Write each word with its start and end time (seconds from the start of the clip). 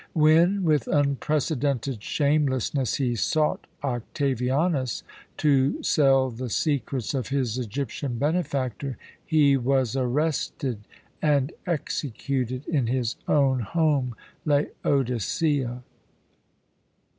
When, 0.13 0.63
with 0.63 0.87
unprecedented 0.87 2.01
shamelessness, 2.01 2.95
he 2.95 3.13
sought 3.15 3.67
Octavianus 3.83 5.03
to 5.37 5.83
sell 5.83 6.31
the 6.31 6.49
secrets 6.49 7.13
of 7.13 7.27
his 7.27 7.59
Egyptian 7.59 8.17
benefactor, 8.17 8.97
he 9.23 9.57
was 9.57 9.95
arrested 9.95 10.79
and 11.21 11.53
executed 11.67 12.67
in 12.67 12.87
his 12.87 13.15
own 13.27 13.59
home, 13.59 14.15
Laodicea. 14.43 15.83